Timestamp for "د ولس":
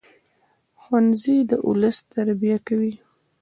1.49-1.97